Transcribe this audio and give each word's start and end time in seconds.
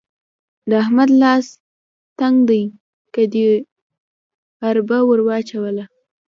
د 0.69 0.71
احمد 0.83 1.09
لاس 1.21 1.45
تنګ 2.19 2.35
دی؛ 2.49 2.63
که 3.13 3.21
دې 3.33 3.49
اربه 4.69 4.99
ور 5.05 5.19
وچلوله. 5.27 5.85